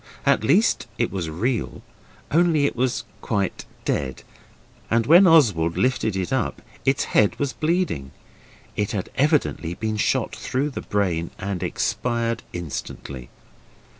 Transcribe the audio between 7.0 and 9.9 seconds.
head was bleeding. It had evidently